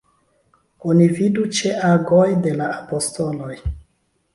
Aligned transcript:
Oni 0.93 1.09
vidu 1.19 1.47
ĉe 1.59 1.75
Agoj 1.93 2.27
de 2.49 2.59
la 2.59 2.75
Apostoloj. 2.83 3.57